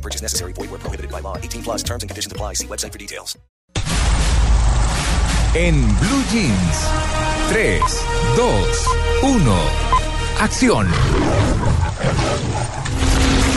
[0.00, 0.54] No purchase necessary.
[0.54, 1.36] Void where prohibited by law.
[1.36, 2.54] 18 plus terms and conditions apply.
[2.54, 3.36] See website for details.
[5.54, 6.76] En Blue Jeans.
[7.50, 7.80] 3,
[8.36, 8.42] 2,
[9.20, 9.44] 1.
[10.38, 10.88] Acción.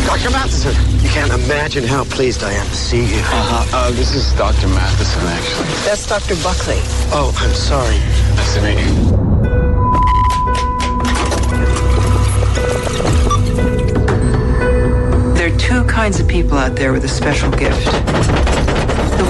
[0.06, 0.32] Dr.
[0.32, 3.22] Matheson, you can't imagine how pleased I am to see you.
[3.22, 3.78] Uh-huh.
[3.78, 4.68] Uh, this is Dr.
[4.68, 5.68] Matheson, actually.
[5.86, 6.36] That's Dr.
[6.44, 6.82] Buckley.
[7.14, 8.00] Oh, I'm sorry.
[8.36, 9.23] Nice to meet you.
[16.04, 18.53] Kinds of people out there with a special gift.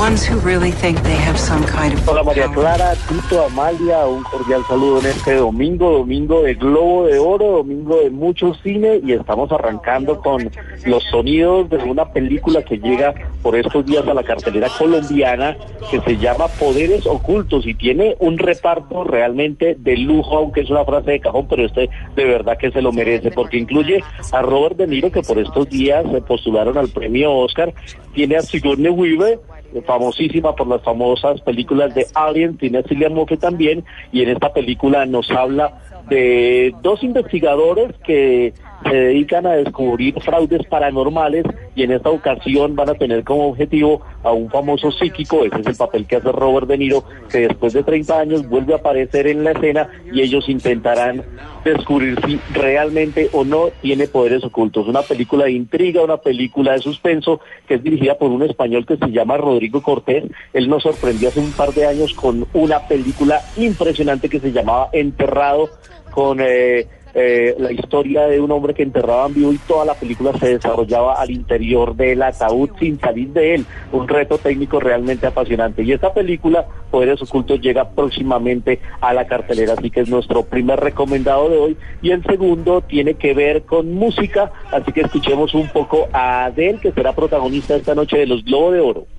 [0.04, 2.52] The ones who really think they have some kind of Hola María.
[2.52, 8.02] Clara, Tito, Amalia, un cordial saludo en este domingo, domingo de Globo de Oro, domingo
[8.02, 10.52] de mucho cine y estamos arrancando con
[10.86, 15.56] los sonidos de una película que llega por estos días a la cartelera colombiana
[15.90, 20.84] que se llama Poderes Ocultos y tiene un reparto realmente de lujo, aunque es una
[20.84, 24.76] frase de cajón, pero este de verdad que se lo merece porque incluye a Robert
[24.76, 27.74] De Niro que por estos días se postularon al premio Oscar,
[28.14, 33.84] tiene a Sigourney Weaver famosísima por las famosas películas de Alien, tiene a Cillian también,
[34.12, 40.66] y en esta película nos habla de dos investigadores que se dedican a descubrir fraudes
[40.68, 45.62] paranormales y en esta ocasión van a tener como objetivo a un famoso psíquico, ese
[45.62, 48.78] es el papel que hace Robert De Niro, que después de 30 años vuelve a
[48.78, 51.24] aparecer en la escena y ellos intentarán
[51.64, 54.88] descubrir si realmente o no tiene poderes ocultos.
[54.88, 58.98] Una película de intriga, una película de suspenso que es dirigida por un español que
[58.98, 60.26] se llama Rodrigo Cortés.
[60.54, 64.90] Él nos sorprendió hace un par de años con una película impresionante que se llamaba
[64.92, 65.70] Enterrado
[66.12, 70.34] con eh, eh, la historia de un hombre que enterraban vivo y toda la película
[70.40, 73.66] se desarrollaba al interior del ataúd sin salir de él.
[73.92, 75.84] Un reto técnico realmente apasionante.
[75.84, 80.80] Y esta película, Poderes Ocultos, llega próximamente a la cartelera, así que es nuestro primer
[80.80, 81.78] recomendado de hoy.
[82.02, 86.80] Y el segundo tiene que ver con música, así que escuchemos un poco a Adele,
[86.80, 89.13] que será protagonista esta noche de los Globos de Oro.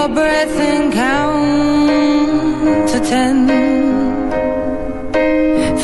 [0.00, 1.48] Your breath and count
[2.90, 3.36] to ten.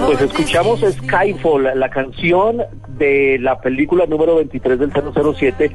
[0.06, 2.64] Pues escuchamos Skyfall, la canción
[3.04, 5.72] de la película número 23 del 007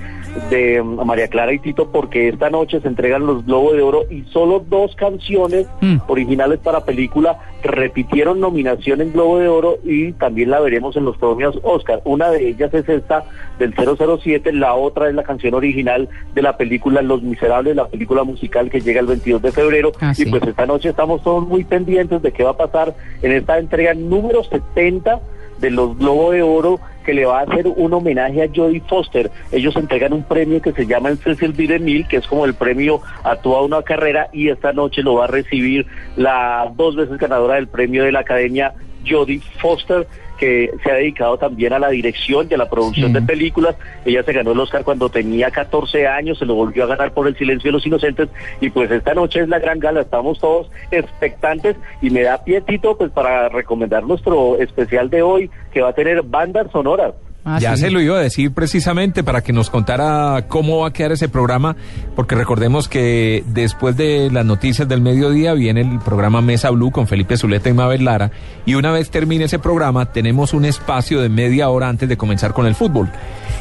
[0.51, 4.05] de mm, María Clara y Tito, porque esta noche se entregan los Globos de Oro
[4.11, 5.67] y solo dos canciones
[6.07, 11.17] originales para película repitieron nominación en Globo de Oro y también la veremos en los
[11.17, 12.01] premios Oscar.
[12.05, 13.25] Una de ellas es esta
[13.59, 18.25] del 007, la otra es la canción original de la película Los Miserables, la película
[18.25, 19.93] musical que llega el 22 de febrero.
[20.01, 23.33] Ah, y pues esta noche estamos todos muy pendientes de qué va a pasar en
[23.33, 25.21] esta entrega número 70
[25.61, 29.31] de los Globo de Oro que le va a hacer un homenaje a Jodie Foster.
[29.51, 31.67] Ellos entregan un premio que se llama el Cecil B.
[31.67, 35.25] DeMille, que es como el premio a toda una carrera y esta noche lo va
[35.25, 35.87] a recibir
[36.17, 38.75] la dos veces ganadora del premio de la Academia
[39.07, 40.07] Jodie Foster
[40.39, 43.77] que se ha dedicado también a la dirección y a la producción de películas.
[44.05, 47.27] Ella se ganó el Oscar cuando tenía 14 años, se lo volvió a ganar por
[47.27, 48.29] El silencio de los inocentes
[48.61, 52.97] y pues esta noche es la gran gala, estamos todos expectantes y me da pietito
[52.97, 57.15] pues para recomendar nuestro especial de hoy que va a tener bandas sonoras.
[57.45, 57.83] Ah, ya sí.
[57.83, 61.29] se lo iba a decir precisamente para que nos contara cómo va a quedar ese
[61.29, 61.77] programa,
[62.15, 67.07] porque recordemos que después de las noticias del mediodía viene el programa Mesa Blue con
[67.07, 68.33] Felipe Zuleta y Mabel Lara,
[68.67, 72.53] y una vez termine ese programa tenemos un espacio de media hora antes de comenzar
[72.53, 73.09] con el fútbol.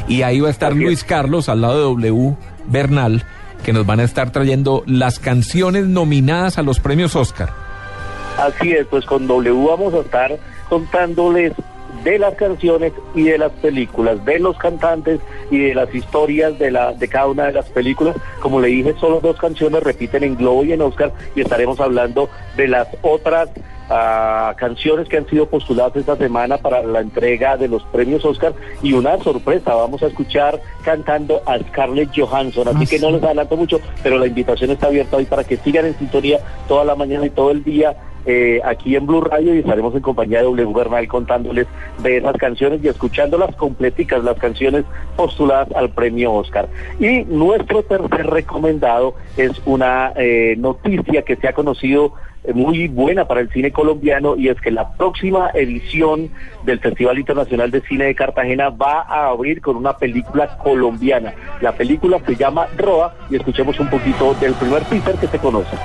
[0.08, 0.74] Y ahí va a estar.
[0.74, 2.36] Luis Carlos al lado de W
[2.68, 3.24] Bernal,
[3.64, 7.50] que nos van a estar trayendo las canciones nominadas a los premios Oscar.
[8.38, 10.38] Así es, pues con W vamos a estar
[10.70, 11.54] contándoles
[12.04, 15.20] de las canciones y de las películas, de los cantantes
[15.52, 18.16] y de las historias de, la, de cada una de las películas.
[18.40, 22.30] Como le dije, solo dos canciones repiten en Globo y en Oscar y estaremos hablando
[22.56, 23.50] de las otras
[23.90, 28.54] a canciones que han sido postuladas esta semana para la entrega de los premios Oscar
[28.82, 33.56] y una sorpresa, vamos a escuchar cantando a Scarlett Johansson, así que no les adelanto
[33.56, 37.26] mucho, pero la invitación está abierta hoy para que sigan en sintonía toda la mañana
[37.26, 37.96] y todo el día
[38.30, 41.66] eh, aquí en Blue Radio y estaremos en compañía de W Bernal contándoles
[42.04, 44.84] de esas canciones y escuchándolas completicas, las canciones
[45.16, 46.68] postuladas al premio Oscar.
[47.00, 52.16] Y nuestro tercer recomendado es una eh, noticia que se ha conocido
[52.54, 56.30] muy buena para el cine colombiano y es que la próxima edición
[56.64, 61.34] del Festival Internacional de Cine de Cartagena va a abrir con una película colombiana.
[61.62, 65.78] La película se llama Roa y escuchemos un poquito del primer teaser que se conoce.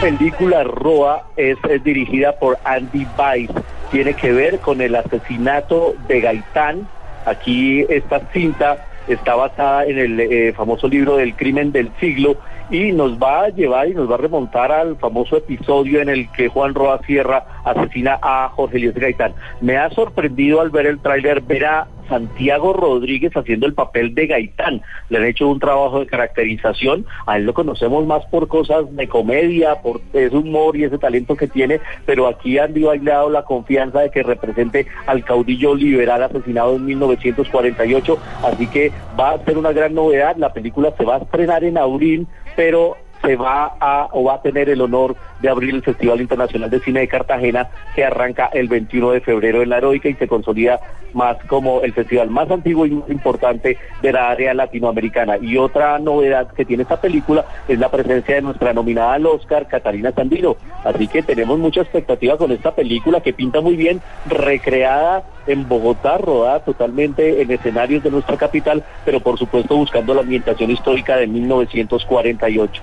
[0.00, 3.50] Película Roa es, dirigida por Andy Weiss.
[3.90, 6.88] Tiene que ver con el asesinato de Gaitán.
[7.26, 12.36] Aquí esta cinta está basada en el eh, famoso libro del crimen del siglo
[12.70, 16.30] y nos va a llevar y nos va a remontar al famoso episodio en el
[16.32, 19.32] que Juan Roa Sierra asesina a Jorge Elías Gaitán.
[19.60, 24.26] Me ha sorprendido al ver el tráiler ver a Santiago Rodríguez haciendo el papel de
[24.26, 24.82] Gaitán.
[25.08, 27.06] Le han hecho un trabajo de caracterización.
[27.26, 31.36] A él lo conocemos más por cosas de comedia, por ese humor y ese talento
[31.36, 36.76] que tiene, pero aquí han bailado la confianza de que represente al caudillo liberal asesinado
[36.76, 38.18] en 1948.
[38.44, 40.36] Así que va a ser una gran novedad.
[40.36, 42.26] La película se va a estrenar en abril,
[42.56, 46.70] pero se va a o va a tener el honor de abrir el Festival Internacional
[46.70, 50.28] de Cine de Cartagena que arranca el 21 de febrero en la Heroica y se
[50.28, 50.80] consolida
[51.12, 55.38] más como el festival más antiguo y más importante de la área latinoamericana.
[55.38, 59.66] Y otra novedad que tiene esta película es la presencia de nuestra nominada al Oscar,
[59.66, 60.56] Catalina Sandino.
[60.84, 66.18] Así que tenemos mucha expectativa con esta película que pinta muy bien, recreada en Bogotá,
[66.18, 71.26] rodada totalmente en escenarios de nuestra capital, pero por supuesto buscando la ambientación histórica de
[71.26, 72.82] 1948.